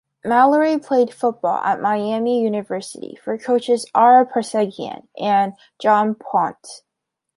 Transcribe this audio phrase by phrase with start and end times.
[0.25, 6.81] Mallory played football at Miami University for coaches Ara Parseghian and John Pont.